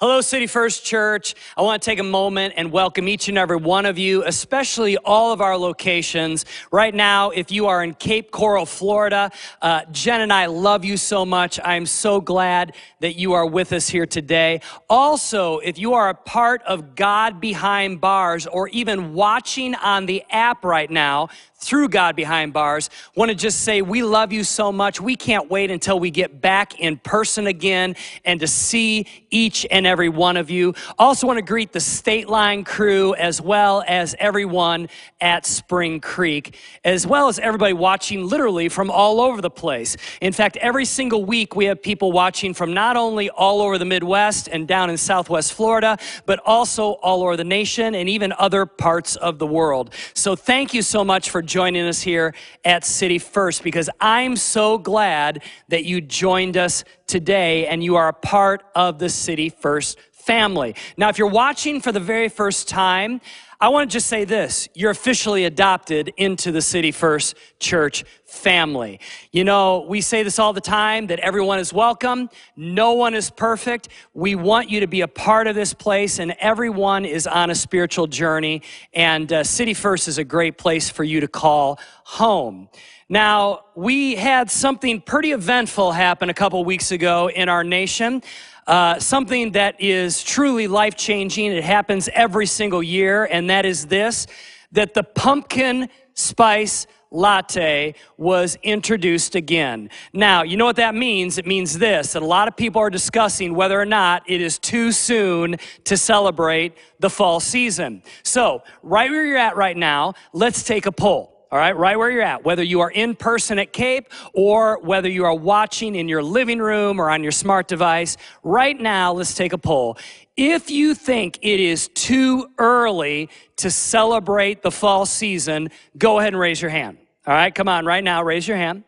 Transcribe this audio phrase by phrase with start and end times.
[0.00, 1.36] Hello, City First Church.
[1.56, 4.96] I want to take a moment and welcome each and every one of you, especially
[4.96, 6.46] all of our locations.
[6.72, 9.30] Right now, if you are in Cape Coral, Florida,
[9.62, 11.60] uh, Jen and I love you so much.
[11.64, 14.62] I'm so glad that you are with us here today.
[14.90, 20.24] Also, if you are a part of God Behind Bars or even watching on the
[20.28, 21.28] app right now,
[21.64, 22.90] through God Behind Bars.
[23.16, 25.00] Want to just say we love you so much.
[25.00, 29.83] We can't wait until we get back in person again and to see each and
[29.86, 30.74] every one of you.
[30.98, 34.88] Also want to greet the State Line crew as well as everyone
[35.20, 39.96] at Spring Creek, as well as everybody watching literally from all over the place.
[40.20, 43.84] In fact, every single week we have people watching from not only all over the
[43.84, 48.66] Midwest and down in Southwest Florida, but also all over the nation and even other
[48.66, 49.92] parts of the world.
[50.14, 54.78] So thank you so much for joining us here at City First because I'm so
[54.78, 59.98] glad that you joined us today and you are a part of the City First
[60.12, 60.74] family.
[60.96, 63.20] Now, if you're watching for the very first time,
[63.60, 69.00] I want to just say this you're officially adopted into the City First Church family.
[69.32, 73.30] You know, we say this all the time that everyone is welcome, no one is
[73.30, 73.88] perfect.
[74.12, 77.54] We want you to be a part of this place, and everyone is on a
[77.54, 78.62] spiritual journey.
[78.92, 82.68] And uh, City First is a great place for you to call home.
[83.08, 88.22] Now, we had something pretty eventful happen a couple weeks ago in our nation.
[88.66, 91.52] Uh, something that is truly life changing.
[91.52, 94.26] It happens every single year, and that is this
[94.72, 99.88] that the pumpkin spice latte was introduced again.
[100.12, 101.36] Now, you know what that means?
[101.36, 104.58] It means this that a lot of people are discussing whether or not it is
[104.58, 108.02] too soon to celebrate the fall season.
[108.22, 112.10] So, right where you're at right now, let's take a poll all right, right where
[112.10, 116.08] you're at, whether you are in person at Cape or whether you are watching in
[116.08, 119.96] your living room or on your smart device, right now, let's take a poll.
[120.36, 126.40] If you think it is too early to celebrate the fall season, go ahead and
[126.40, 126.98] raise your hand.
[127.26, 128.84] All right, come on, right now, raise your hand.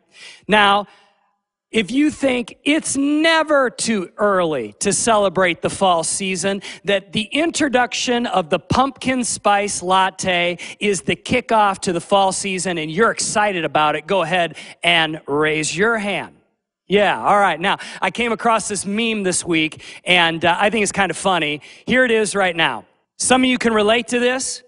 [0.49, 0.87] Now,
[1.77, 8.25] if you think it's never too early to celebrate the fall season, that the introduction
[8.25, 13.67] of the pumpkin spice latte is the kickoff to the fall season and you're excited
[13.67, 16.35] about it, go ahead and raise your hand.
[16.89, 17.61] Yeah, all right.
[17.61, 21.17] Now, I came across this meme this week and uh, I think it's kind of
[21.19, 21.61] funny.
[21.85, 22.87] Here it is right now.
[23.19, 24.63] Some of you can relate to this.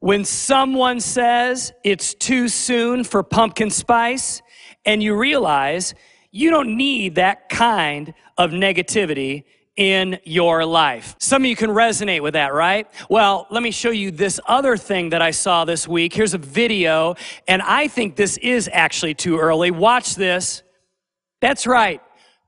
[0.00, 4.42] When someone says it's too soon for pumpkin spice,
[4.84, 5.94] and you realize
[6.32, 9.44] you don't need that kind of negativity
[9.76, 11.14] in your life.
[11.18, 12.88] Some of you can resonate with that, right?
[13.08, 16.14] Well, let me show you this other thing that I saw this week.
[16.14, 17.14] Here's a video,
[17.46, 19.70] and I think this is actually too early.
[19.70, 20.62] Watch this.
[21.40, 22.00] That's right.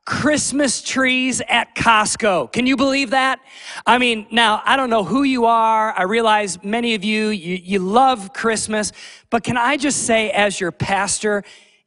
[0.06, 2.53] Christmas trees at Costco.
[2.53, 3.41] Can you believe that?
[3.87, 5.99] I mean, now, I don't know who you are.
[5.99, 8.93] I realize many of you, you, you love Christmas,
[9.31, 11.43] but can I just say, as your pastor,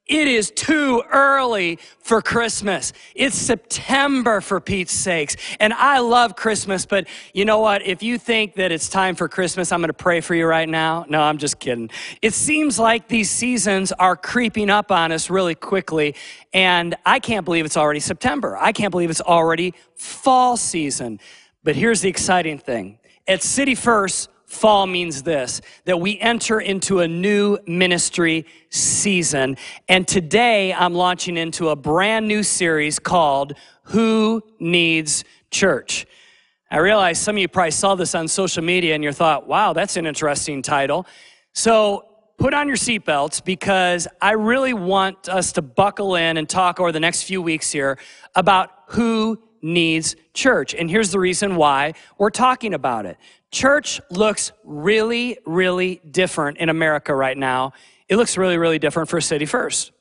[0.07, 2.93] it is too early for Christmas.
[3.13, 5.35] It's September for Pete's sakes.
[5.59, 7.85] And I love Christmas, but you know what?
[7.85, 10.69] If you think that it's time for Christmas, I'm going to pray for you right
[10.69, 11.05] now.
[11.09, 11.89] No, I'm just kidding.
[12.21, 16.15] It seems like these seasons are creeping up on us really quickly.
[16.53, 18.57] And I can't believe it's already September.
[18.57, 21.19] I can't believe it's already fall season.
[21.63, 22.99] But here's the exciting thing.
[23.27, 29.57] At City First, fall means this that we enter into a new ministry season.
[29.87, 33.53] And today I'm launching into a brand new series called
[33.83, 36.07] Who Needs Church?
[36.71, 39.71] I realize some of you probably saw this on social media and you thought, wow,
[39.73, 41.05] that's an interesting title.
[41.53, 42.05] So
[42.37, 46.91] put on your seatbelts because I really want us to buckle in and talk over
[46.91, 47.97] the next few weeks here
[48.35, 50.75] about who needs church.
[50.75, 53.17] And here's the reason why we're talking about it.
[53.51, 57.73] Church looks really, really different in America right now.
[58.09, 59.91] It looks really, really different for City First.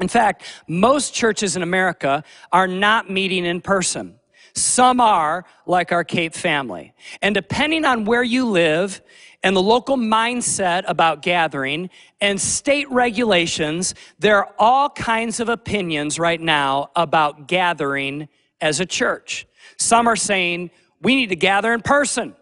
[0.00, 4.18] In fact, most churches in America are not meeting in person.
[4.54, 6.92] Some are, like our Cape family.
[7.20, 9.00] And depending on where you live
[9.42, 11.90] and the local mindset about gathering
[12.20, 18.28] and state regulations, there are all kinds of opinions right now about gathering
[18.60, 19.46] as a church.
[19.78, 20.70] Some are saying
[21.00, 22.34] we need to gather in person.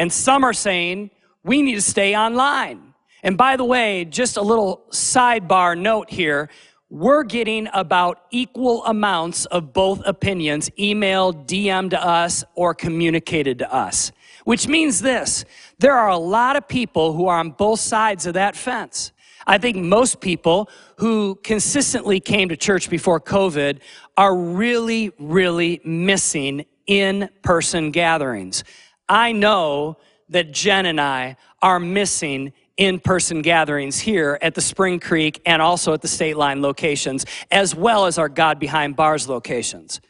[0.00, 1.10] And some are saying
[1.44, 2.94] we need to stay online.
[3.22, 6.48] And by the way, just a little sidebar note here.
[6.88, 13.70] We're getting about equal amounts of both opinions emailed, DM'd to us, or communicated to
[13.70, 14.10] us.
[14.44, 15.44] Which means this
[15.78, 19.12] there are a lot of people who are on both sides of that fence.
[19.46, 23.80] I think most people who consistently came to church before COVID
[24.16, 28.64] are really, really missing in person gatherings.
[29.10, 29.98] I know
[30.28, 35.60] that Jen and I are missing in person gatherings here at the Spring Creek and
[35.60, 40.00] also at the State Line locations, as well as our God Behind Bars locations.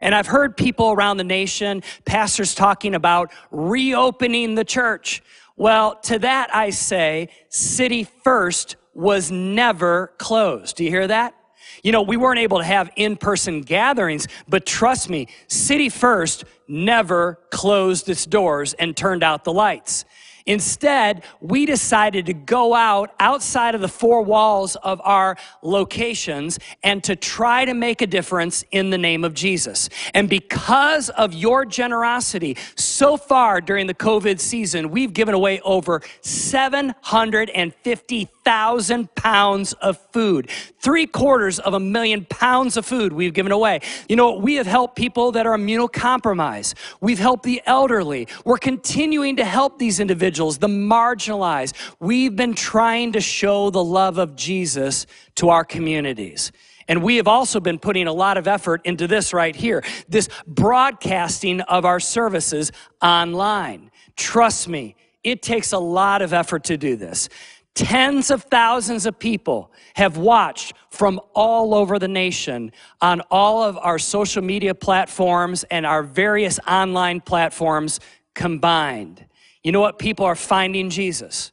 [0.00, 5.22] And I've heard people around the nation, pastors talking about reopening the church.
[5.56, 10.76] Well, to that I say, City First was never closed.
[10.76, 11.34] Do you hear that?
[11.82, 16.44] You know, we weren't able to have in person gatherings, but trust me, City First
[16.68, 20.04] never closed its doors and turned out the lights.
[20.46, 27.02] Instead, we decided to go out outside of the four walls of our locations and
[27.04, 29.88] to try to make a difference in the name of Jesus.
[30.14, 36.02] And because of your generosity, so far during the COVID season, we've given away over
[36.22, 40.50] 750,000 pounds of food.
[40.78, 43.80] Three quarters of a million pounds of food we've given away.
[44.08, 46.74] You know, we have helped people that are immunocompromised.
[47.00, 48.28] We've helped the elderly.
[48.44, 51.74] We're continuing to help these individuals individuals, the marginalized.
[51.98, 55.06] We've been trying to show the love of Jesus
[55.36, 56.52] to our communities.
[56.86, 60.28] And we have also been putting a lot of effort into this right here this
[60.46, 62.70] broadcasting of our services
[63.02, 63.90] online.
[64.16, 64.94] Trust me,
[65.24, 67.28] it takes a lot of effort to do this.
[67.74, 73.78] Tens of thousands of people have watched from all over the nation on all of
[73.78, 78.00] our social media platforms and our various online platforms
[78.34, 79.24] combined.
[79.62, 79.98] You know what?
[79.98, 81.52] People are finding Jesus.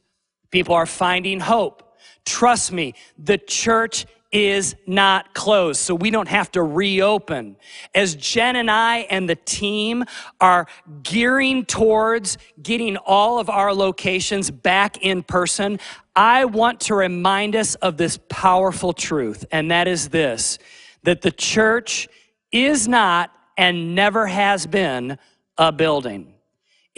[0.50, 1.96] People are finding hope.
[2.24, 7.56] Trust me, the church is not closed, so we don't have to reopen.
[7.94, 10.04] As Jen and I and the team
[10.40, 10.66] are
[11.02, 15.80] gearing towards getting all of our locations back in person,
[16.14, 20.58] I want to remind us of this powerful truth, and that is this
[21.04, 22.08] that the church
[22.52, 25.16] is not and never has been
[25.56, 26.34] a building.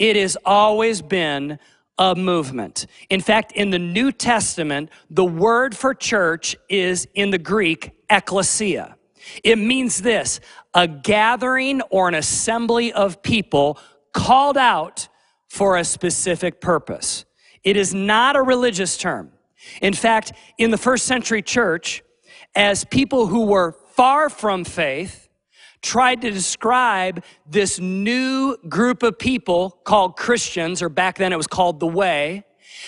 [0.01, 1.59] It has always been
[1.99, 2.87] a movement.
[3.11, 8.95] In fact, in the New Testament, the word for church is in the Greek, ekklesia.
[9.43, 10.39] It means this
[10.73, 13.77] a gathering or an assembly of people
[14.11, 15.07] called out
[15.47, 17.25] for a specific purpose.
[17.63, 19.29] It is not a religious term.
[19.83, 22.01] In fact, in the first century church,
[22.55, 25.29] as people who were far from faith,
[25.81, 31.47] tried to describe this new group of people called Christians, or back then it was
[31.47, 32.45] called the Way.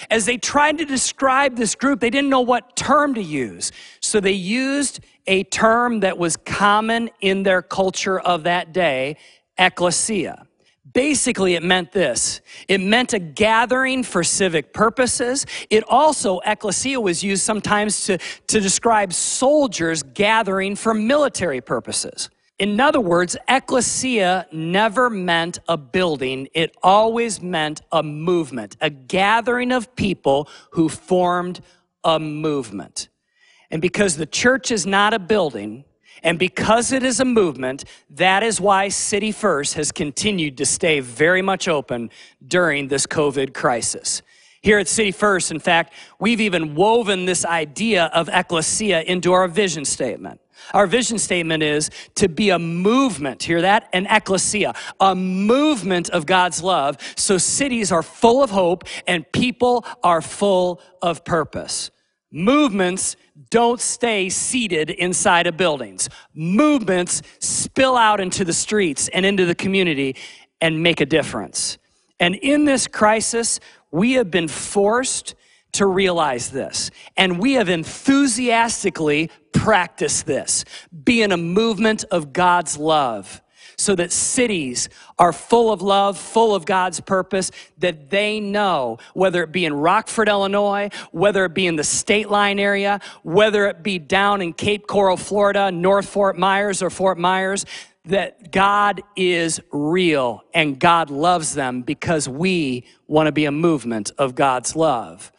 [0.09, 3.71] As they tried to describe this group, they didn't know what term to use.
[3.99, 9.17] So they used a term that was common in their culture of that day,
[9.57, 10.47] ecclesia.
[10.91, 15.45] Basically, it meant this it meant a gathering for civic purposes.
[15.69, 22.29] It also, ecclesia was used sometimes to, to describe soldiers gathering for military purposes.
[22.59, 29.71] In other words, ecclesia never meant a building, it always meant a movement, a gathering
[29.71, 31.61] of people who formed
[32.03, 33.09] a movement.
[33.71, 35.83] And because the church is not a building,
[36.21, 40.99] and because it is a movement, that is why City First has continued to stay
[40.99, 42.11] very much open
[42.47, 44.21] during this COVID crisis.
[44.61, 49.47] Here at City First, in fact, we've even woven this idea of ecclesia into our
[49.47, 50.39] vision statement.
[50.73, 53.89] Our vision statement is to be a movement, hear that?
[53.93, 56.97] An ecclesia, a movement of God's love.
[57.15, 61.91] So cities are full of hope and people are full of purpose.
[62.31, 63.15] Movements
[63.49, 66.09] don't stay seated inside of buildings.
[66.33, 70.15] Movements spill out into the streets and into the community
[70.59, 71.77] and make a difference.
[72.19, 73.59] And in this crisis,
[73.91, 75.35] we have been forced
[75.73, 76.89] to realize this.
[77.17, 80.65] And we have enthusiastically practiced this,
[81.03, 83.41] being a movement of God's love
[83.77, 84.89] so that cities
[85.19, 89.73] are full of love, full of God's purpose, that they know, whether it be in
[89.73, 94.53] Rockford, Illinois, whether it be in the state line area, whether it be down in
[94.53, 97.65] Cape Coral, Florida, North Fort Myers or Fort Myers,
[98.05, 104.11] that God is real and God loves them because we want to be a movement
[104.17, 105.31] of God's love.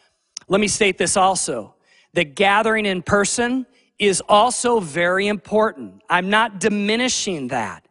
[0.49, 1.75] Let me state this also
[2.13, 3.67] the gathering in person
[3.99, 6.03] is also very important.
[6.09, 7.87] I'm not diminishing that.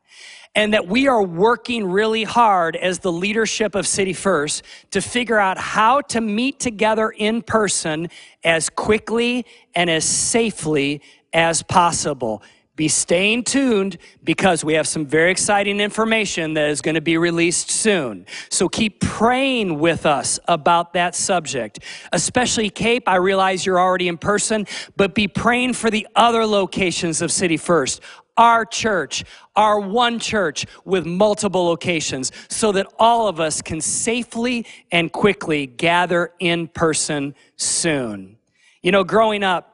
[0.56, 5.40] And that we are working really hard as the leadership of City First to figure
[5.40, 8.08] out how to meet together in person
[8.44, 11.02] as quickly and as safely
[11.34, 12.44] as possible
[12.76, 17.18] be staying tuned because we have some very exciting information that is going to be
[17.18, 18.26] released soon.
[18.50, 21.80] So keep praying with us about that subject,
[22.12, 23.08] especially Cape.
[23.08, 24.66] I realize you're already in person,
[24.98, 28.02] but be praying for the other locations of City First
[28.36, 29.24] our church,
[29.56, 35.68] our one church with multiple locations, so that all of us can safely and quickly
[35.68, 38.38] gather in person soon.
[38.82, 39.73] You know, growing up,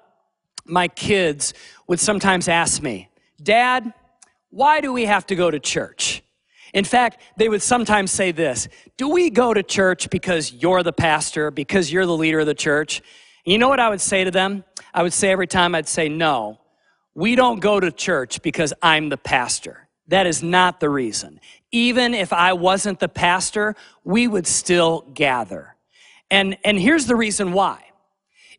[0.70, 1.54] my kids
[1.88, 3.10] would sometimes ask me,
[3.42, 3.94] Dad,
[4.50, 6.24] why do we have to go to church?
[6.74, 10.94] In fact, they would sometimes say this Do we go to church because you're the
[10.94, 13.02] pastor, because you're the leader of the church?
[13.46, 14.64] And you know what I would say to them?
[14.94, 16.60] I would say every time, I'd say, No,
[17.16, 19.88] we don't go to church because I'm the pastor.
[20.08, 21.40] That is not the reason.
[21.72, 25.76] Even if I wasn't the pastor, we would still gather.
[26.32, 27.84] And, and here's the reason why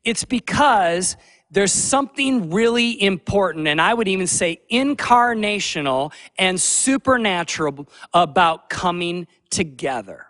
[0.05, 1.17] it's because
[1.51, 10.27] there's something really important, and I would even say incarnational and supernatural about coming together.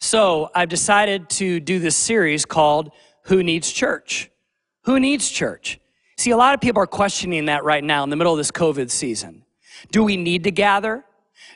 [0.00, 2.90] So I've decided to do this series called
[3.24, 4.30] Who Needs Church?
[4.84, 5.78] Who needs church?
[6.16, 8.50] See, a lot of people are questioning that right now in the middle of this
[8.50, 9.44] COVID season.
[9.90, 11.04] Do we need to gather?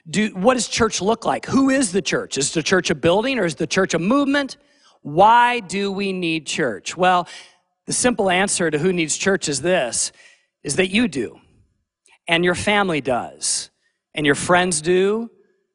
[0.08, 1.46] Do, what does church look like?
[1.46, 2.38] Who is the church?
[2.38, 4.56] Is the church a building or is the church a movement?
[5.02, 6.96] Why do we need church?
[6.96, 7.28] Well,
[7.86, 10.12] the simple answer to who needs church is this,
[10.62, 11.38] is that you do,
[12.26, 13.70] and your family does,
[14.14, 15.30] and your friends do,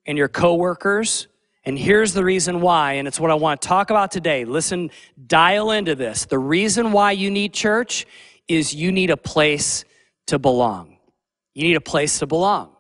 [0.06, 1.28] and your coworkers.
[1.64, 4.46] And here's the reason why, and it's what I want to talk about today.
[4.46, 4.90] Listen,
[5.28, 6.26] dial into this.
[6.26, 8.06] The reason why you need church
[8.48, 9.86] is you need a place
[10.28, 10.98] to belong.
[11.54, 12.72] You need a place to belong.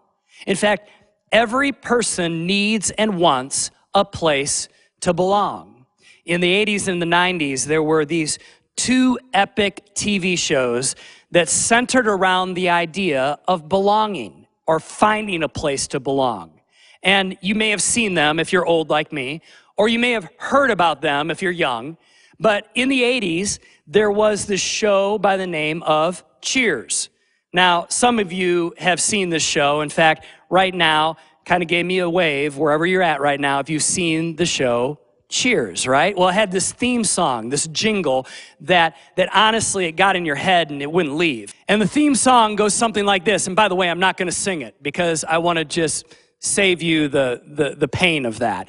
[0.47, 0.89] In fact,
[1.31, 4.67] every person needs and wants a place
[5.01, 5.85] to belong.
[6.25, 8.39] In the 80s and the 90s, there were these
[8.81, 10.95] two epic TV shows
[11.29, 16.59] that centered around the idea of belonging or finding a place to belong.
[17.03, 19.41] And you may have seen them if you're old like me,
[19.77, 21.95] or you may have heard about them if you're young.
[22.39, 27.09] But in the 80s, there was this show by the name of Cheers.
[27.53, 29.81] Now, some of you have seen this show.
[29.81, 33.59] In fact, right now, kind of gave me a wave wherever you're at right now
[33.59, 34.97] if you've seen the show
[35.31, 36.15] cheers, right?
[36.15, 38.27] Well, it had this theme song, this jingle
[38.61, 41.55] that, that honestly it got in your head and it wouldn't leave.
[41.67, 43.47] And the theme song goes something like this.
[43.47, 46.05] And by the way, I'm not going to sing it because I want to just
[46.39, 48.67] save you the, the, the pain of that.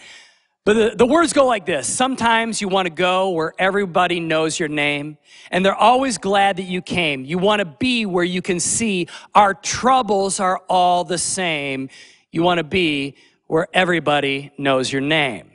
[0.64, 1.88] But the, the words go like this.
[1.88, 5.19] Sometimes you want to go where everybody knows your name,
[5.50, 7.25] and they're always glad that you came.
[7.25, 11.88] You want to be where you can see our troubles are all the same.
[12.31, 13.16] You want to be
[13.49, 15.51] where everybody knows your name.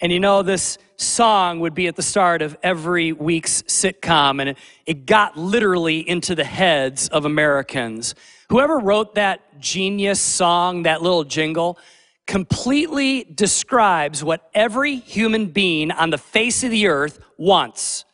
[0.00, 4.56] And you know, this song would be at the start of every week's sitcom, and
[4.86, 8.14] it, got literally into the heads of Americans.
[8.48, 11.78] Whoever wrote that genius song, that little jingle,
[12.26, 18.04] completely describes what every human being on the face of the earth wants.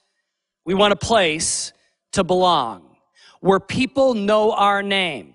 [0.64, 1.72] We want a place
[2.12, 2.96] to belong,
[3.40, 5.34] where people know our name,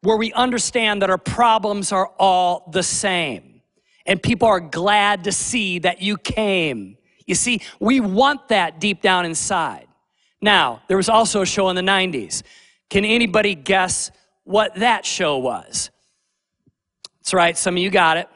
[0.00, 3.55] where we understand that our problems are all the same
[4.06, 6.96] and people are glad to see that you came.
[7.26, 9.86] You see, we want that deep down inside.
[10.40, 12.42] Now, there was also a show in the 90s.
[12.88, 14.10] Can anybody guess
[14.44, 15.90] what that show was?
[17.20, 18.28] That's right, some of you got it.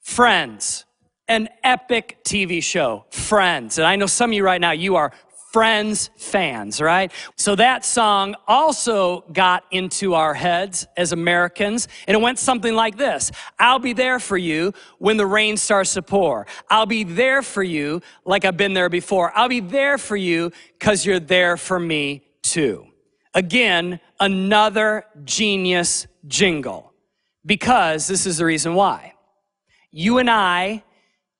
[0.00, 0.84] Friends,
[1.28, 3.78] an epic TV show, Friends.
[3.78, 5.12] And I know some of you right now, you are
[5.52, 7.10] Friends fans, right?
[7.36, 12.96] So that song also got into our heads as Americans, and it went something like
[12.96, 16.46] this I'll be there for you when the rain starts to pour.
[16.68, 19.32] I'll be there for you like I've been there before.
[19.36, 22.86] I'll be there for you because you're there for me too.
[23.34, 26.92] Again, another genius jingle,
[27.44, 29.14] because this is the reason why.
[29.90, 30.82] You and I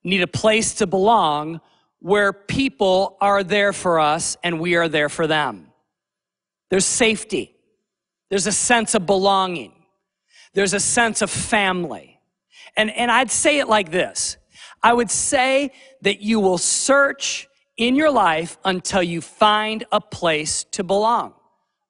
[0.04, 1.60] need a place to belong
[2.06, 5.66] where people are there for us and we are there for them.
[6.70, 7.56] There's safety.
[8.30, 9.72] There's a sense of belonging.
[10.54, 12.20] There's a sense of family.
[12.76, 14.36] And, and I'd say it like this.
[14.84, 15.72] I would say
[16.02, 21.34] that you will search in your life until you find a place to belong.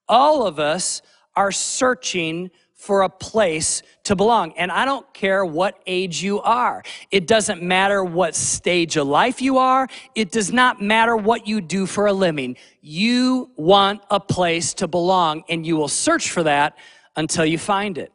[0.08, 1.02] All of us
[1.34, 4.52] are searching for a place to belong.
[4.56, 6.84] And I don't care what age you are.
[7.10, 9.88] It doesn't matter what stage of life you are.
[10.14, 12.56] It does not matter what you do for a living.
[12.82, 16.76] You want a place to belong and you will search for that
[17.16, 18.12] until you find it.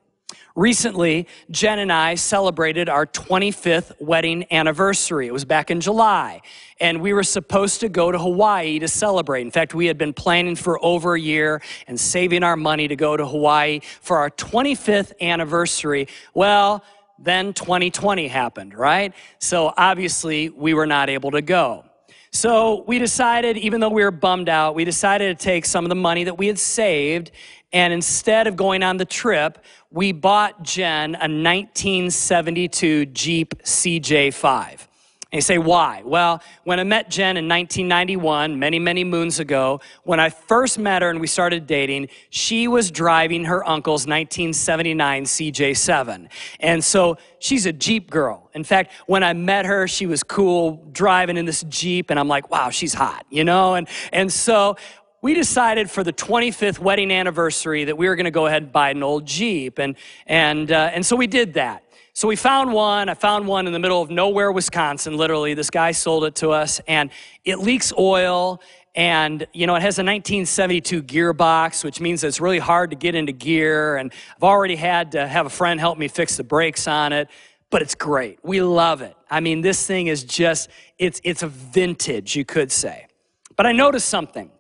[0.56, 5.28] Recently, Jen and I celebrated our 25th wedding anniversary.
[5.28, 6.42] It was back in July,
[6.80, 9.42] and we were supposed to go to Hawaii to celebrate.
[9.42, 12.98] In fact, we had been planning for over a year and saving our money to
[12.98, 16.10] go to Hawaii for our 25th anniversary.
[16.34, 16.84] Well,
[17.18, 19.14] then 2020 happened, right?
[19.40, 21.86] So obviously, we were not able to go.
[22.32, 25.90] So we decided, even though we were bummed out, we decided to take some of
[25.90, 27.32] the money that we had saved,
[27.74, 34.88] and instead of going on the trip, we bought Jen a 1972 Jeep CJ5.
[35.32, 36.02] And you say, why?
[36.04, 41.02] Well, when I met Jen in 1991, many, many moons ago, when I first met
[41.02, 46.28] her and we started dating, she was driving her uncle's 1979 CJ7.
[46.60, 48.50] And so she's a Jeep girl.
[48.54, 52.28] In fact, when I met her, she was cool driving in this Jeep, and I'm
[52.28, 53.76] like, wow, she's hot, you know?
[53.76, 54.76] And, and so
[55.22, 58.72] we decided for the 25th wedding anniversary that we were going to go ahead and
[58.74, 59.80] buy an old Jeep.
[59.80, 59.96] And,
[60.28, 61.84] and, uh, and so we did that.
[62.14, 63.08] So we found one.
[63.08, 65.54] I found one in the middle of nowhere, Wisconsin, literally.
[65.54, 67.10] This guy sold it to us, and
[67.46, 68.62] it leaks oil.
[68.94, 73.16] And, you know, it has a 1972 gearbox, which means it's really hard to get
[73.16, 73.96] into gear.
[73.96, 77.30] And I've already had to have a friend help me fix the brakes on it,
[77.70, 78.40] but it's great.
[78.44, 79.16] We love it.
[79.30, 83.08] I mean, this thing is just, it's, it's a vintage, you could say.
[83.56, 84.52] But I noticed something.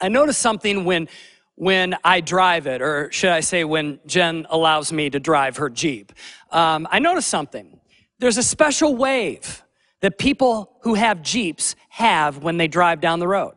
[0.00, 1.08] I noticed something when
[1.56, 5.68] when I drive it, or should I say, when Jen allows me to drive her
[5.68, 6.12] Jeep,
[6.50, 7.80] um, I noticed something.
[8.18, 9.62] There's a special wave
[10.00, 13.54] that people who have Jeeps have when they drive down the road.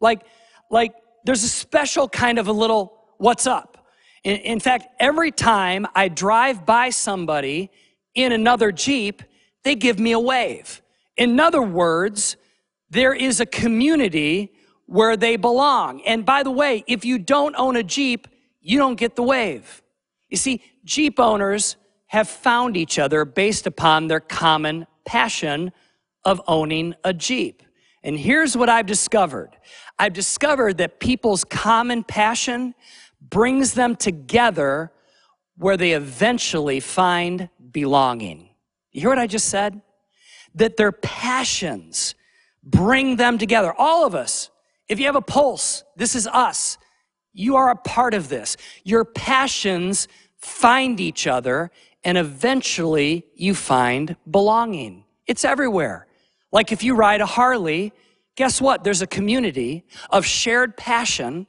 [0.00, 0.22] Like,
[0.70, 0.94] like
[1.24, 3.86] there's a special kind of a little what's up.
[4.24, 7.70] In, in fact, every time I drive by somebody
[8.14, 9.22] in another Jeep,
[9.62, 10.80] they give me a wave.
[11.16, 12.36] In other words,
[12.88, 14.52] there is a community
[14.86, 16.02] where they belong.
[16.02, 18.28] And by the way, if you don't own a Jeep,
[18.60, 19.82] you don't get the wave.
[20.28, 25.72] You see, Jeep owners have found each other based upon their common passion
[26.24, 27.62] of owning a Jeep.
[28.02, 29.50] And here's what I've discovered
[29.98, 32.74] I've discovered that people's common passion
[33.20, 34.92] brings them together
[35.56, 38.48] where they eventually find belonging.
[38.90, 39.80] You hear what I just said?
[40.54, 42.14] That their passions
[42.62, 43.72] bring them together.
[43.76, 44.50] All of us
[44.92, 46.76] if you have a pulse, this is us.
[47.32, 48.58] You are a part of this.
[48.84, 50.06] Your passions
[50.36, 51.70] find each other,
[52.04, 55.04] and eventually you find belonging.
[55.26, 56.06] It's everywhere.
[56.52, 57.94] Like if you ride a Harley,
[58.36, 58.84] guess what?
[58.84, 61.46] There's a community of shared passion,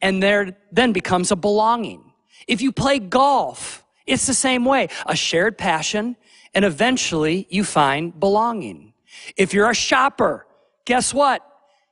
[0.00, 2.12] and there then becomes a belonging.
[2.46, 6.14] If you play golf, it's the same way a shared passion,
[6.54, 8.92] and eventually you find belonging.
[9.36, 10.46] If you're a shopper,
[10.84, 11.42] guess what?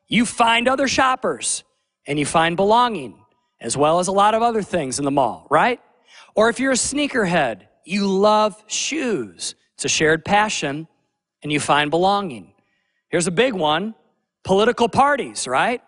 [0.09, 1.65] You find other shoppers
[2.07, 3.19] and you find belonging,
[3.61, 5.81] as well as a lot of other things in the mall, right?
[6.35, 9.55] Or if you're a sneakerhead, you love shoes.
[9.75, 10.89] It's a shared passion
[11.43, 12.53] and you find belonging.
[13.09, 13.95] Here's a big one
[14.43, 15.83] political parties, right?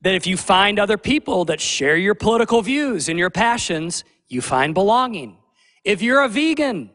[0.00, 4.40] That if you find other people that share your political views and your passions, you
[4.40, 5.38] find belonging.
[5.84, 6.90] If you're a vegan,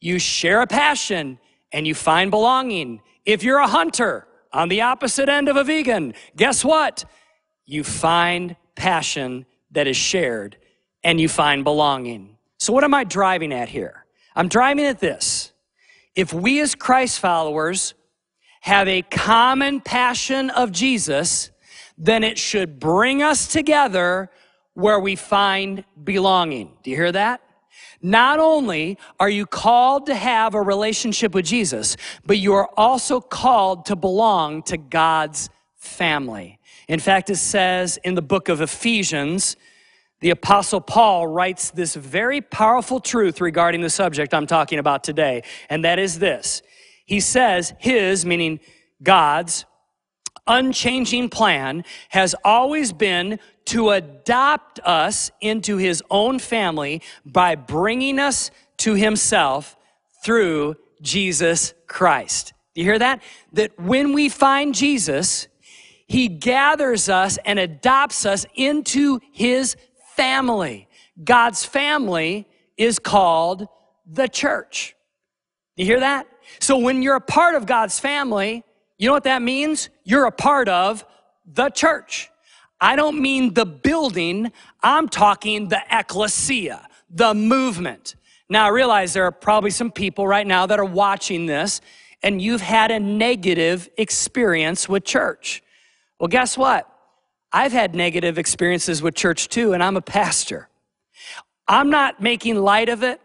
[0.00, 1.38] you share a passion
[1.72, 3.00] and you find belonging.
[3.24, 7.04] If you're a hunter, on the opposite end of a vegan, guess what?
[7.66, 10.56] You find passion that is shared
[11.02, 12.36] and you find belonging.
[12.58, 14.06] So, what am I driving at here?
[14.34, 15.52] I'm driving at this.
[16.14, 17.94] If we as Christ followers
[18.62, 21.50] have a common passion of Jesus,
[21.98, 24.30] then it should bring us together
[24.74, 26.76] where we find belonging.
[26.82, 27.40] Do you hear that?
[28.04, 33.18] Not only are you called to have a relationship with Jesus, but you are also
[33.18, 36.58] called to belong to God's family.
[36.86, 39.56] In fact, it says in the book of Ephesians,
[40.20, 45.42] the Apostle Paul writes this very powerful truth regarding the subject I'm talking about today,
[45.70, 46.60] and that is this.
[47.06, 48.60] He says, His, meaning
[49.02, 49.64] God's,
[50.46, 58.50] unchanging plan has always been to adopt us into his own family by bringing us
[58.78, 59.76] to himself
[60.24, 62.52] through Jesus Christ.
[62.74, 63.22] You hear that?
[63.52, 65.48] That when we find Jesus,
[66.06, 69.76] he gathers us and adopts us into his
[70.16, 70.88] family.
[71.22, 72.46] God's family
[72.76, 73.68] is called
[74.06, 74.96] the church.
[75.76, 76.26] You hear that?
[76.60, 78.64] So when you're a part of God's family,
[78.98, 79.88] you know what that means?
[80.04, 81.04] You're a part of
[81.46, 82.30] the church.
[82.84, 88.14] I don't mean the building, I'm talking the ecclesia, the movement.
[88.50, 91.80] Now, I realize there are probably some people right now that are watching this
[92.22, 95.62] and you've had a negative experience with church.
[96.20, 96.86] Well, guess what?
[97.50, 100.68] I've had negative experiences with church too, and I'm a pastor.
[101.66, 103.18] I'm not making light of it.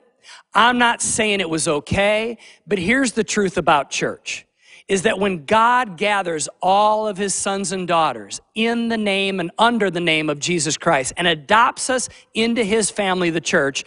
[0.53, 4.45] I'm not saying it was okay, but here's the truth about church
[4.89, 9.51] is that when God gathers all of his sons and daughters in the name and
[9.59, 13.85] under the name of Jesus Christ and adopts us into his family, the church,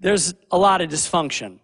[0.00, 1.58] there's a lot of dysfunction.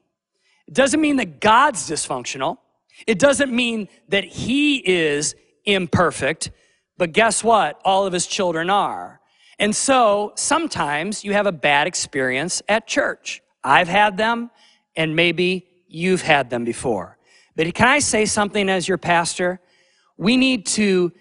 [0.68, 2.58] It doesn't mean that God's dysfunctional.
[3.06, 6.50] It doesn't mean that he is imperfect,
[6.98, 7.80] but guess what?
[7.82, 9.20] All of his children are.
[9.58, 13.42] And so sometimes you have a bad experience at church.
[13.64, 14.50] I've had them,
[14.96, 17.16] and maybe you've had them before.
[17.60, 19.60] But can I say something as your pastor?
[20.16, 21.12] We need to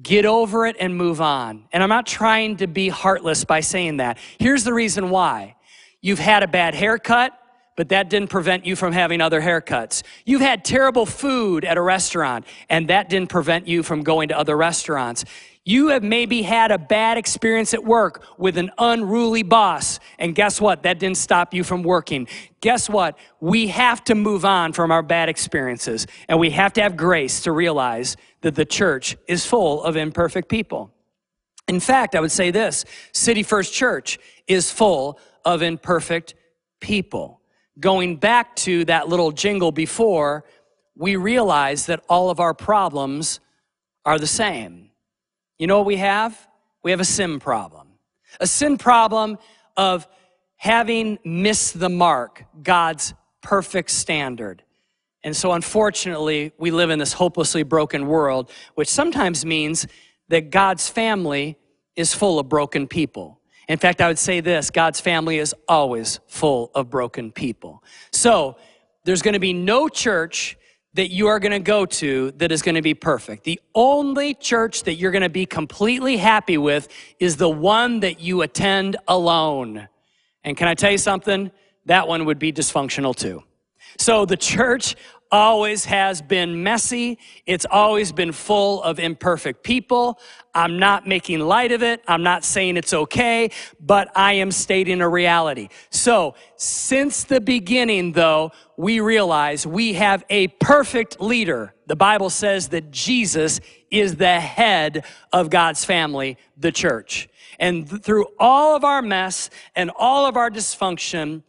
[0.00, 1.64] get over it and move on.
[1.72, 4.16] And I'm not trying to be heartless by saying that.
[4.38, 5.56] Here's the reason why.
[6.00, 7.36] You've had a bad haircut,
[7.76, 10.04] but that didn't prevent you from having other haircuts.
[10.24, 14.38] You've had terrible food at a restaurant, and that didn't prevent you from going to
[14.38, 15.24] other restaurants.
[15.64, 20.60] You have maybe had a bad experience at work with an unruly boss, and guess
[20.60, 20.82] what?
[20.84, 22.28] That didn't stop you from working.
[22.60, 23.18] Guess what?
[23.40, 27.42] We have to move on from our bad experiences, and we have to have grace
[27.42, 30.90] to realize that the church is full of imperfect people.
[31.68, 36.34] In fact, I would say this City First Church is full of imperfect
[36.80, 37.40] people
[37.80, 40.44] going back to that little jingle before,
[40.96, 43.40] we realize that all of our problems
[44.04, 44.89] are the same.
[45.60, 46.48] You know what we have?
[46.82, 47.88] We have a sin problem.
[48.40, 49.36] A sin problem
[49.76, 50.08] of
[50.56, 54.62] having missed the mark, God's perfect standard.
[55.22, 59.86] And so, unfortunately, we live in this hopelessly broken world, which sometimes means
[60.28, 61.58] that God's family
[61.94, 63.38] is full of broken people.
[63.68, 67.84] In fact, I would say this God's family is always full of broken people.
[68.12, 68.56] So
[69.04, 70.56] there's going to be no church
[70.94, 73.44] that you are going to go to that is going to be perfect.
[73.44, 78.20] The only church that you're going to be completely happy with is the one that
[78.20, 79.88] you attend alone.
[80.42, 81.52] And can I tell you something?
[81.86, 83.44] That one would be dysfunctional too.
[83.98, 84.96] So the church
[85.32, 87.18] always has been messy.
[87.46, 90.18] It's always been full of imperfect people.
[90.54, 92.02] I'm not making light of it.
[92.08, 95.68] I'm not saying it's okay, but I am stating a reality.
[95.90, 101.74] So, since the beginning, though, we realize we have a perfect leader.
[101.86, 107.28] The Bible says that Jesus is the head of God's family, the church.
[107.58, 111.42] And th- through all of our mess and all of our dysfunction,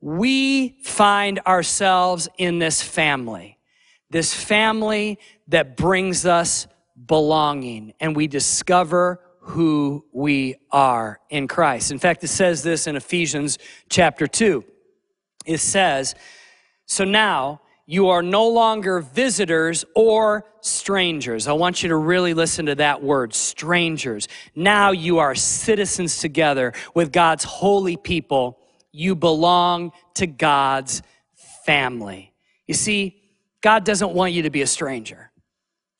[0.00, 3.58] we find ourselves in this family,
[4.10, 6.68] this family that brings us
[7.04, 11.90] belonging, and we discover who we are in Christ.
[11.90, 14.62] In fact, it says this in Ephesians chapter 2.
[15.46, 16.14] It says,
[16.90, 21.46] So now you are no longer visitors or strangers.
[21.46, 24.26] I want you to really listen to that word, strangers.
[24.56, 28.58] Now you are citizens together with God's holy people
[28.90, 31.02] you belong to God's
[31.64, 32.32] family.
[32.66, 33.22] You see,
[33.60, 35.30] God doesn't want you to be a stranger.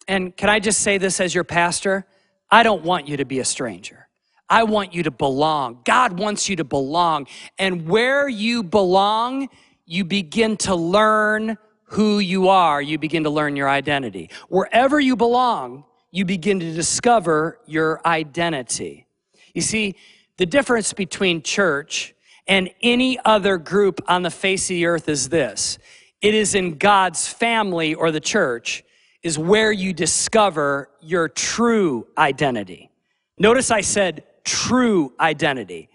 [0.09, 2.05] And can I just say this as your pastor?
[2.51, 4.09] I don't want you to be a stranger.
[4.49, 5.83] I want you to belong.
[5.85, 7.29] God wants you to belong.
[7.59, 9.49] And where you belong,
[9.91, 12.81] you begin to learn who you are.
[12.81, 14.31] You begin to learn your identity.
[14.49, 19.09] Wherever you belong, you begin to discover your identity.
[19.53, 19.97] You see,
[20.37, 22.15] the difference between church
[22.47, 25.81] and any other group on the face of the earth is this
[26.21, 28.85] it is in God's family or the church
[29.25, 32.93] is where you discover your true identity.
[33.41, 35.89] Notice I said true identity.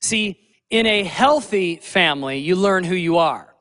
[0.00, 3.54] See, in a healthy family, you learn who you are.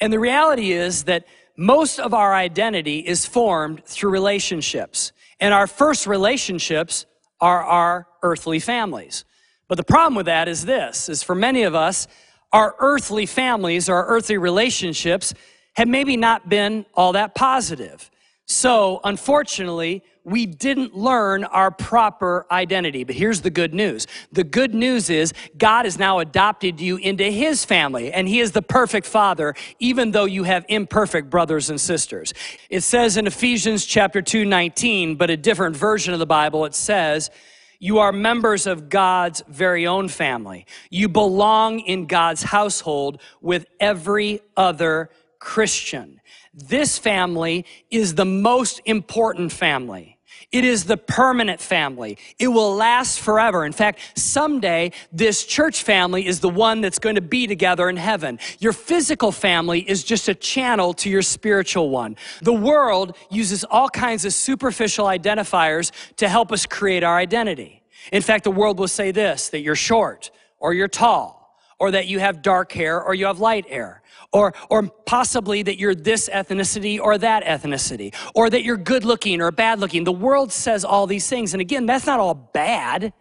[0.00, 5.12] And the reality is that most of our identity is formed through relationships.
[5.40, 7.06] And our first relationships
[7.40, 9.24] are our earthly families.
[9.68, 12.06] But the problem with that is this, is for many of us,
[12.52, 15.34] our earthly families, our earthly relationships
[15.74, 18.10] have maybe not been all that positive.
[18.46, 23.04] So, unfortunately, we didn't learn our proper identity.
[23.04, 24.08] But here's the good news.
[24.32, 28.50] The good news is God has now adopted you into his family, and he is
[28.50, 32.34] the perfect father, even though you have imperfect brothers and sisters.
[32.68, 36.74] It says in Ephesians chapter 2, 19, but a different version of the Bible, it
[36.74, 37.30] says,
[37.78, 40.66] you are members of God's very own family.
[40.90, 46.20] You belong in God's household with every other Christian.
[46.52, 50.15] This family is the most important family.
[50.56, 52.16] It is the permanent family.
[52.38, 53.66] It will last forever.
[53.66, 57.98] In fact, someday this church family is the one that's going to be together in
[57.98, 58.38] heaven.
[58.58, 62.16] Your physical family is just a channel to your spiritual one.
[62.40, 67.82] The world uses all kinds of superficial identifiers to help us create our identity.
[68.10, 72.06] In fact, the world will say this that you're short or you're tall or that
[72.06, 74.00] you have dark hair or you have light hair
[74.36, 79.40] or, or possibly that you're this ethnicity or that ethnicity, or that you're good looking
[79.40, 80.04] or bad looking.
[80.04, 81.54] The world says all these things.
[81.54, 83.14] And again, that's not all bad.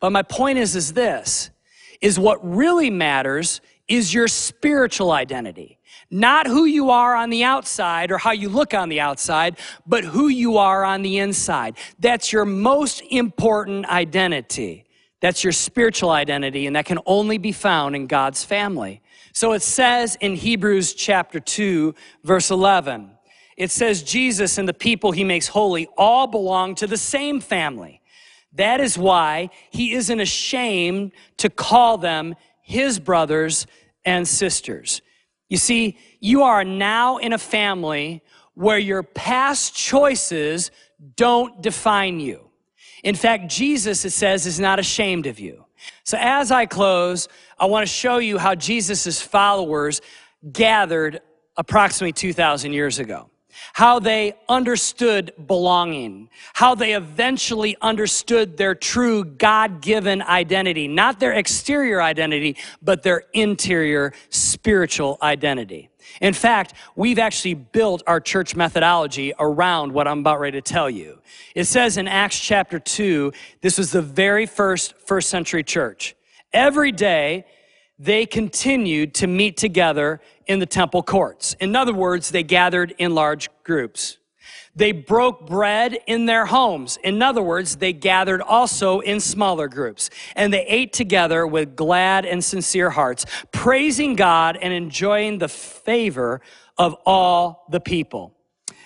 [0.00, 1.50] But my point is, is this,
[2.00, 5.78] is what really matters is your spiritual identity.
[6.10, 10.02] Not who you are on the outside or how you look on the outside, but
[10.02, 11.76] who you are on the inside.
[12.00, 14.84] That's your most important identity.
[15.20, 19.00] That's your spiritual identity, and that can only be found in God's family.
[19.36, 21.94] So it says in Hebrews chapter 2,
[22.24, 23.10] verse 11,
[23.58, 28.00] it says, Jesus and the people he makes holy all belong to the same family.
[28.54, 33.66] That is why he isn't ashamed to call them his brothers
[34.06, 35.02] and sisters.
[35.50, 38.22] You see, you are now in a family
[38.54, 40.70] where your past choices
[41.14, 42.48] don't define you.
[43.04, 45.66] In fact, Jesus, it says, is not ashamed of you.
[46.04, 50.00] So as I close, I want to show you how Jesus' followers
[50.52, 51.20] gathered
[51.56, 53.30] approximately 2,000 years ago
[53.72, 61.32] how they understood belonging, how they eventually understood their true God given identity, not their
[61.32, 65.90] exterior identity, but their interior spiritual identity.
[66.20, 70.88] In fact, we've actually built our church methodology around what I'm about ready to tell
[70.88, 71.20] you.
[71.54, 76.14] It says in Acts chapter 2, this was the very first first century church.
[76.52, 77.44] Every day,
[77.98, 81.54] they continued to meet together in the temple courts.
[81.60, 84.18] In other words, they gathered in large groups.
[84.74, 86.98] They broke bread in their homes.
[87.02, 90.10] In other words, they gathered also in smaller groups.
[90.36, 96.42] And they ate together with glad and sincere hearts, praising God and enjoying the favor
[96.76, 98.34] of all the people.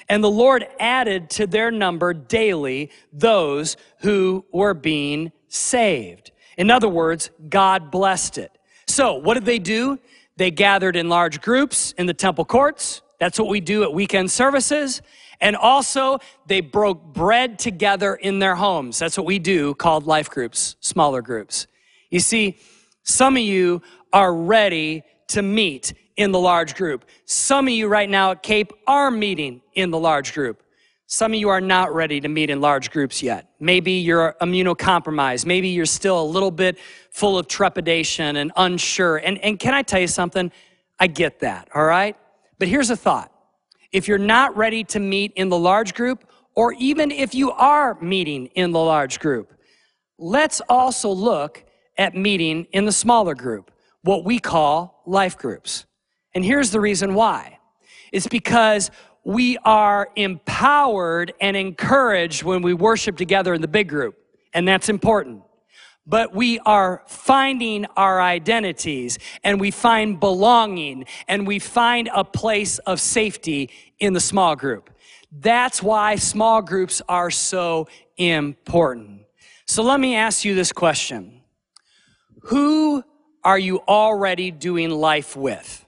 [0.08, 6.30] And the Lord added to their number daily those who were being saved.
[6.56, 8.52] In other words, God blessed it.
[8.86, 9.98] So, what did they do?
[10.36, 13.02] They gathered in large groups in the temple courts.
[13.18, 15.02] That's what we do at weekend services.
[15.40, 18.98] And also, they broke bread together in their homes.
[18.98, 21.66] That's what we do called life groups, smaller groups.
[22.10, 22.58] You see,
[23.02, 23.82] some of you
[24.12, 27.04] are ready to meet in the large group.
[27.24, 30.62] Some of you right now at Cape are meeting in the large group.
[31.12, 33.50] Some of you are not ready to meet in large groups yet.
[33.58, 35.44] Maybe you're immunocompromised.
[35.44, 36.78] Maybe you're still a little bit
[37.10, 39.16] full of trepidation and unsure.
[39.16, 40.52] And, and can I tell you something?
[41.00, 42.16] I get that, all right?
[42.60, 43.32] But here's a thought.
[43.90, 48.00] If you're not ready to meet in the large group, or even if you are
[48.00, 49.52] meeting in the large group,
[50.16, 51.64] let's also look
[51.98, 55.86] at meeting in the smaller group, what we call life groups.
[56.36, 57.58] And here's the reason why.
[58.12, 58.92] It's because
[59.30, 64.16] we are empowered and encouraged when we worship together in the big group,
[64.52, 65.42] and that's important.
[66.04, 72.78] But we are finding our identities and we find belonging and we find a place
[72.80, 74.90] of safety in the small group.
[75.30, 79.20] That's why small groups are so important.
[79.66, 81.42] So let me ask you this question
[82.46, 83.04] Who
[83.44, 85.86] are you already doing life with?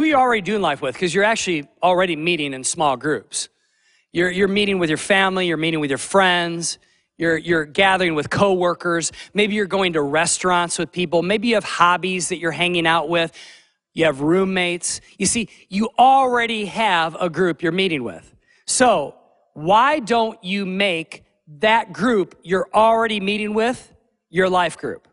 [0.00, 3.50] Who you already doing life with because you're actually already meeting in small groups.
[4.12, 6.78] You're, you're meeting with your family, you're meeting with your friends,
[7.18, 9.12] you're, you're gathering with coworkers.
[9.34, 11.22] Maybe you're going to restaurants with people.
[11.22, 13.30] Maybe you have hobbies that you're hanging out with.
[13.92, 15.02] You have roommates.
[15.18, 18.34] You see, you already have a group you're meeting with.
[18.66, 19.16] So
[19.52, 21.24] why don't you make
[21.58, 23.92] that group you're already meeting with
[24.30, 25.06] your life group?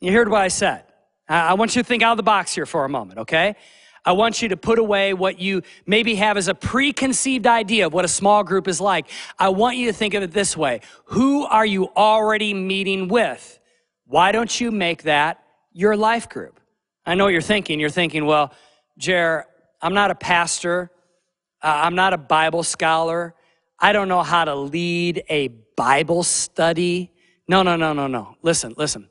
[0.00, 0.84] You heard what I said.
[1.28, 3.56] I want you to think out of the box here for a moment, okay?
[4.04, 7.92] I want you to put away what you maybe have as a preconceived idea of
[7.92, 9.06] what a small group is like.
[9.38, 13.58] I want you to think of it this way Who are you already meeting with?
[14.06, 16.58] Why don't you make that your life group?
[17.06, 17.78] I know what you're thinking.
[17.80, 18.52] You're thinking, well,
[18.98, 19.46] Jer,
[19.80, 20.90] I'm not a pastor,
[21.62, 23.34] uh, I'm not a Bible scholar,
[23.78, 27.10] I don't know how to lead a Bible study.
[27.48, 28.36] No, no, no, no, no.
[28.42, 29.08] Listen, listen.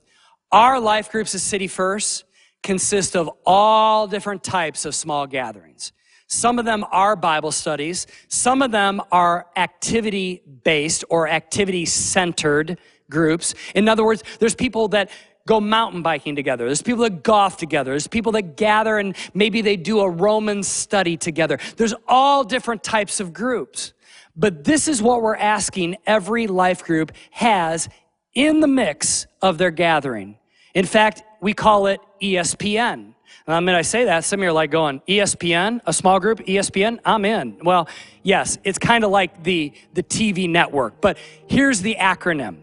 [0.52, 2.26] Our life groups at City First
[2.64, 5.92] consist of all different types of small gatherings.
[6.28, 8.06] Some of them are Bible studies.
[8.28, 12.78] Some of them are activity based or activity centered
[13.10, 13.56] groups.
[13.74, 15.10] In other words, there's people that
[15.48, 16.66] go mountain biking together.
[16.66, 17.92] There's people that golf together.
[17.92, 21.58] There's people that gather and maybe they do a Roman study together.
[21.78, 23.94] There's all different types of groups.
[24.36, 27.90] But this is what we're asking every life group has
[28.36, 30.38] in the mix of their gathering.
[30.76, 33.14] In fact, we call it ESPN.
[33.48, 36.40] I mean, I say that, some of you are like going, ESPN, a small group,
[36.40, 37.58] ESPN, I'm in.
[37.64, 37.88] Well,
[38.22, 42.58] yes, it's kind of like the, the TV network, but here's the acronym.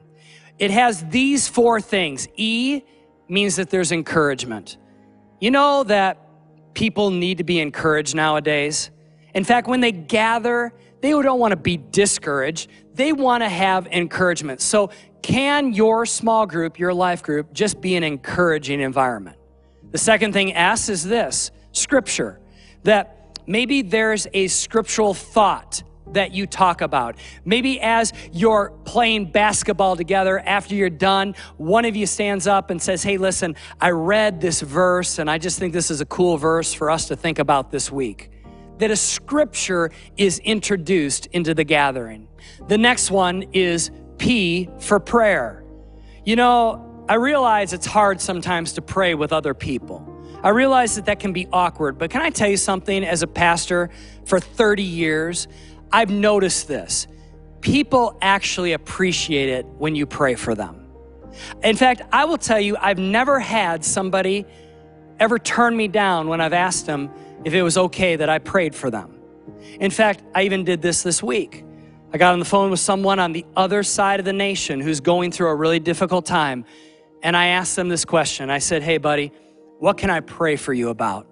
[0.58, 2.28] It has these four things.
[2.36, 2.82] E
[3.28, 4.76] means that there's encouragement.
[5.40, 6.18] You know that
[6.74, 8.90] people need to be encouraged nowadays?
[9.34, 12.70] In fact, when they gather, they don't want to be discouraged.
[12.94, 14.60] They want to have encouragement.
[14.60, 14.90] So
[15.26, 19.36] can your small group, your life group, just be an encouraging environment?
[19.90, 22.38] The second thing, S, is this scripture.
[22.84, 27.16] That maybe there's a scriptural thought that you talk about.
[27.44, 32.80] Maybe as you're playing basketball together, after you're done, one of you stands up and
[32.80, 36.36] says, Hey, listen, I read this verse, and I just think this is a cool
[36.36, 38.30] verse for us to think about this week.
[38.78, 42.28] That a scripture is introduced into the gathering.
[42.68, 45.64] The next one is P for prayer.
[46.24, 50.12] You know, I realize it's hard sometimes to pray with other people.
[50.42, 53.26] I realize that that can be awkward, but can I tell you something as a
[53.26, 53.90] pastor
[54.24, 55.48] for 30 years?
[55.92, 57.07] I've noticed this.
[57.61, 60.87] People actually appreciate it when you pray for them.
[61.62, 64.46] In fact, I will tell you, I've never had somebody
[65.18, 67.11] ever turn me down when I've asked them
[67.44, 69.18] if it was okay that I prayed for them.
[69.81, 71.64] In fact, I even did this this week.
[72.16, 75.00] I got on the phone with someone on the other side of the nation who's
[75.00, 76.64] going through a really difficult time,
[77.22, 78.48] and I asked them this question.
[78.48, 79.33] I said, Hey, buddy,
[79.81, 81.26] what can I pray for you about?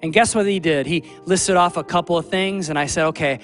[0.00, 0.86] And guess what he did?
[0.86, 3.40] He listed off a couple of things, and I said, Okay,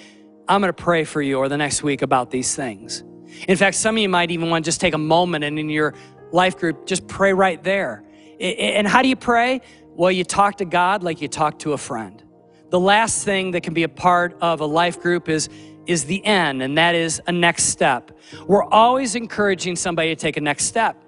[0.48, 3.04] I'm going to pray for you or the next week about these things.
[3.46, 5.68] In fact, some of you might even want to just take a moment and in
[5.68, 5.92] your
[6.32, 8.02] life group, just pray right there.
[8.40, 9.60] And how do you pray?
[9.90, 12.24] Well, you talk to God like you talk to a friend.
[12.70, 15.50] The last thing that can be a part of a life group is,
[15.88, 18.12] is the end, and that is a next step.
[18.46, 21.02] We're always encouraging somebody to take a next step.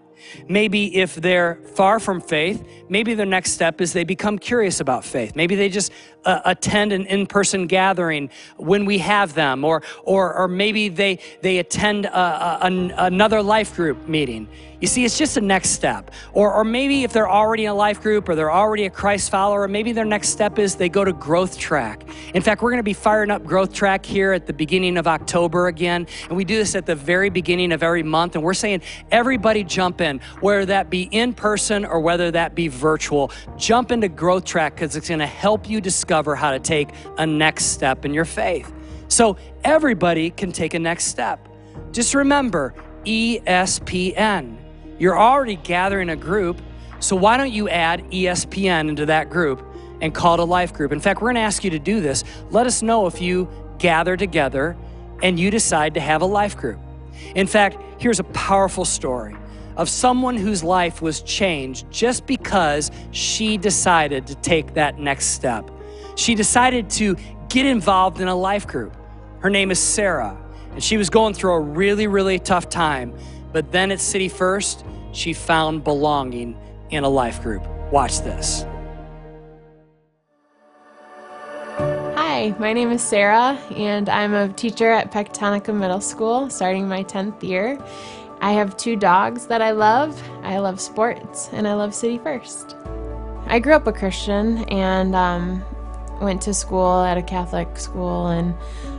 [0.48, 5.04] Maybe if they're far from faith, maybe their next step is they become curious about
[5.04, 5.36] faith.
[5.36, 5.92] Maybe they just
[6.24, 11.58] uh, attend an in-person gathering when we have them, or or or maybe they they
[11.58, 14.48] attend a, a, another life group meeting.
[14.80, 16.10] You see, it's just a next step.
[16.32, 19.30] Or, or maybe if they're already in a life group or they're already a Christ
[19.30, 22.02] follower, maybe their next step is they go to Growth Track.
[22.32, 25.06] In fact, we're going to be firing up Growth Track here at the beginning of
[25.06, 26.06] October again.
[26.28, 28.36] And we do this at the very beginning of every month.
[28.36, 28.80] And we're saying
[29.10, 33.30] everybody jump in, whether that be in person or whether that be virtual.
[33.58, 37.26] Jump into Growth Track because it's going to help you discover how to take a
[37.26, 38.72] next step in your faith.
[39.08, 41.48] So everybody can take a next step.
[41.92, 44.56] Just remember ESPN.
[44.98, 46.60] You're already gathering a group,
[47.00, 49.64] so why don't you add ESPN into that group
[50.00, 50.92] and call it a life group?
[50.92, 52.24] In fact, we're gonna ask you to do this.
[52.50, 54.76] Let us know if you gather together
[55.22, 56.78] and you decide to have a life group.
[57.34, 59.36] In fact, here's a powerful story
[59.76, 65.70] of someone whose life was changed just because she decided to take that next step.
[66.16, 67.16] She decided to
[67.48, 68.96] get involved in a life group.
[69.40, 70.36] Her name is Sarah,
[70.72, 73.14] and she was going through a really, really tough time.
[73.52, 76.56] But then at City First, she found belonging
[76.90, 77.66] in a life group.
[77.90, 78.64] Watch this.
[82.14, 87.02] Hi, my name is Sarah, and I'm a teacher at Pecatonica Middle School, starting my
[87.04, 87.78] 10th year.
[88.40, 90.22] I have two dogs that I love.
[90.42, 92.76] I love sports, and I love City First.
[93.46, 95.64] I grew up a Christian and um,
[96.20, 98.54] went to school at a Catholic school and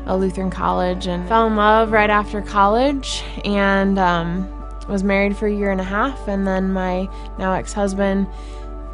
[0.06, 4.50] a Lutheran college, and fell in love right after college, and um,
[4.88, 7.08] was married for a year and a half, and then my
[7.38, 8.28] now ex husband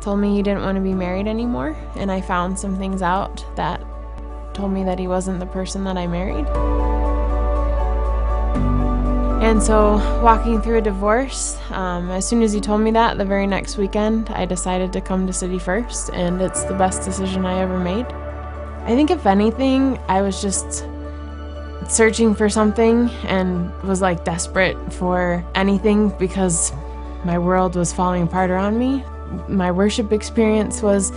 [0.02, 3.46] told me he didn't want to be married anymore, and I found some things out
[3.56, 3.84] that
[4.54, 6.48] told me that he wasn't the person that I married.
[9.42, 13.24] And so, walking through a divorce, um, as soon as he told me that, the
[13.24, 17.46] very next weekend, I decided to come to City First, and it's the best decision
[17.46, 18.08] I ever made.
[18.88, 20.86] I think, if anything, I was just
[21.90, 26.72] searching for something and was like desperate for anything because
[27.26, 29.04] my world was falling apart around me.
[29.50, 31.12] My worship experience was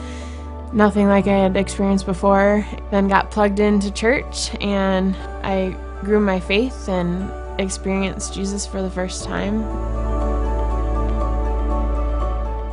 [0.73, 2.67] nothing like I had experienced before.
[2.91, 7.31] Then got plugged into church and I grew my faith and
[7.61, 10.00] experienced Jesus for the first time.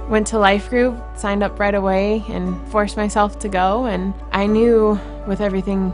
[0.09, 3.85] Went to life group, signed up right away, and forced myself to go.
[3.85, 5.91] And I knew with everything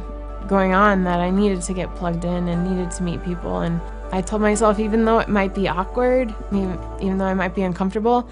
[0.47, 3.61] going on that I needed to get plugged in and needed to meet people.
[3.61, 7.63] And I told myself, even though it might be awkward, even, though I might be
[7.63, 8.29] uncomfortable,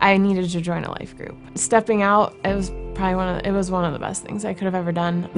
[0.00, 1.36] I needed to join a life group.
[1.54, 4.54] Stepping out, it was probably one of it was one of the best things I
[4.54, 5.28] could have ever done.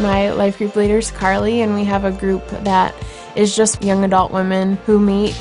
[0.00, 2.94] My life group leader is Carly, and we have a group that
[3.36, 5.38] is just young adult women who meet.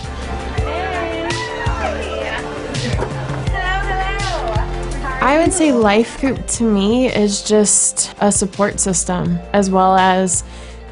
[5.21, 10.43] I would say life group to me is just a support system as well as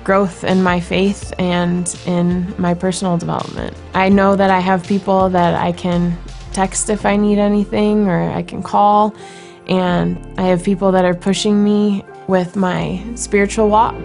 [0.05, 3.76] growth in my faith and in my personal development.
[3.93, 6.18] I know that I have people that I can
[6.53, 9.13] text if I need anything or I can call,
[9.68, 13.96] and I have people that are pushing me with my spiritual walk.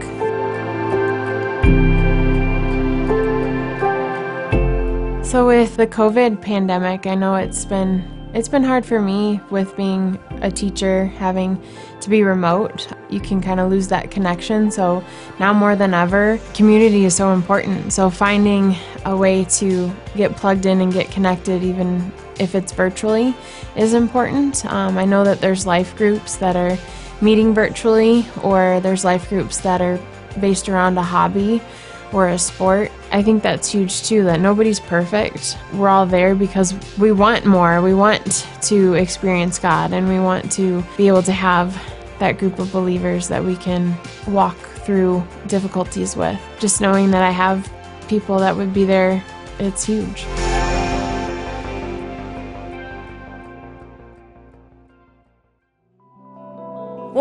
[5.24, 9.76] So with the COVID pandemic, I know it's been it's been hard for me with
[9.76, 11.62] being a teacher having
[12.00, 12.88] to be remote.
[13.10, 14.70] You can kind of lose that connection.
[14.70, 15.04] So
[15.38, 17.92] now more than ever, community is so important.
[17.92, 23.34] So finding a way to get plugged in and get connected even if it's virtually
[23.76, 24.64] is important.
[24.66, 26.78] Um, I know that there's life groups that are
[27.22, 29.98] meeting virtually or there's life groups that are
[30.40, 31.62] based around a hobby
[32.12, 32.90] or a sport.
[33.10, 35.56] I think that's huge too that nobody's perfect.
[35.72, 37.80] We're all there because we want more.
[37.80, 41.80] We want to experience God and we want to be able to have
[42.18, 43.96] that group of believers that we can
[44.28, 46.38] walk through difficulties with.
[46.58, 47.70] Just knowing that I have
[48.08, 49.22] people that would be there,
[49.58, 50.26] it's huge.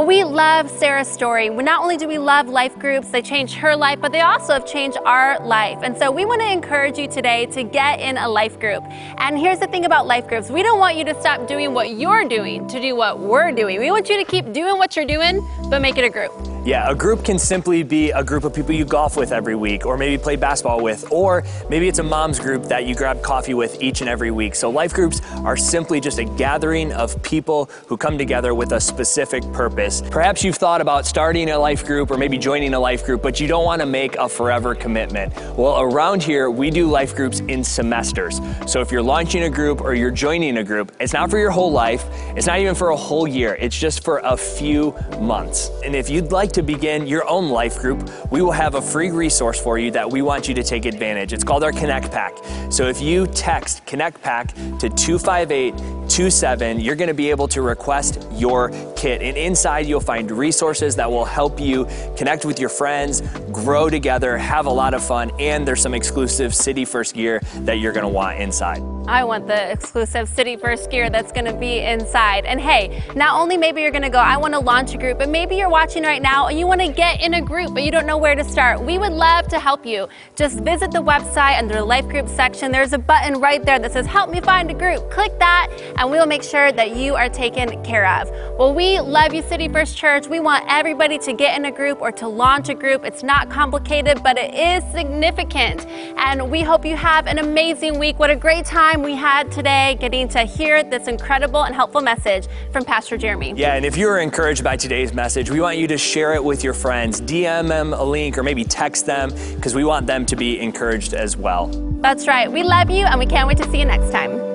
[0.02, 1.48] Well, we love Sarah's story.
[1.50, 4.66] Not only do we love life groups, they changed her life, but they also have
[4.66, 5.78] changed our life.
[5.84, 8.84] And so we want to encourage you today to get in a life group.
[9.20, 11.92] And here's the thing about life groups we don't want you to stop doing what
[11.92, 13.80] you're doing to do what we're doing.
[13.80, 16.34] We want you to keep doing what you're doing, but make it a group.
[16.64, 19.84] Yeah, a group can simply be a group of people you golf with every week,
[19.84, 23.56] or maybe play basketball with, or maybe it's a mom's group that you grab coffee
[23.56, 24.54] with each and every week.
[24.54, 28.80] So, life groups are simply just a gathering of people who come together with a
[28.80, 30.04] specific purpose.
[30.12, 33.40] Perhaps you've thought about starting a life group or maybe joining a life group, but
[33.40, 35.36] you don't want to make a forever commitment.
[35.58, 38.40] Well, around here, we do life groups in semesters.
[38.68, 41.50] So, if you're launching a group or you're joining a group, it's not for your
[41.50, 42.06] whole life,
[42.36, 45.72] it's not even for a whole year, it's just for a few months.
[45.84, 49.12] And if you'd like to begin your own life group, we will have a free
[49.12, 51.34] resource for you that we want you to take advantage.
[51.34, 52.34] It's called our Connect Pack.
[52.70, 55.76] So if you text Connect Pack to 258
[56.12, 59.22] 27, you're going to be able to request your kit.
[59.22, 61.88] And inside, you'll find resources that will help you
[62.18, 63.22] connect with your friends,
[63.52, 67.80] grow together, have a lot of fun, and there's some exclusive City First gear that
[67.80, 68.82] you're going to want inside.
[69.08, 72.46] I want the exclusive City First gear that's going to be inside.
[72.46, 75.18] And hey, not only maybe you're going to go, I want to launch a group,
[75.18, 77.84] but maybe you're watching right now and you want to get in a group, but
[77.84, 78.82] you don't know where to start.
[78.82, 80.08] We would love to help you.
[80.36, 82.72] Just visit the website under the Life Group section.
[82.72, 85.10] There's a button right there that says Help Me Find a Group.
[85.10, 88.30] Click that, and we will make sure that you are taken care of.
[88.58, 90.28] Well, we love you, City First Church.
[90.28, 93.04] We want everybody to get in a group or to launch a group.
[93.04, 95.86] It's not complicated, but it is significant.
[96.18, 98.20] And we hope you have an amazing week.
[98.20, 102.48] What a great time we had today getting to hear this incredible and helpful message
[102.72, 103.54] from Pastor Jeremy.
[103.56, 106.44] Yeah, and if you were encouraged by today's message, we want you to share it
[106.44, 107.22] with your friends.
[107.22, 111.14] DM them a link or maybe text them because we want them to be encouraged
[111.14, 111.68] as well.
[112.02, 112.52] That's right.
[112.52, 114.51] We love you and we can't wait to see you next time.